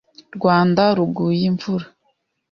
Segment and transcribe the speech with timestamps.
[0.35, 1.85] Rwanda ruguye imvura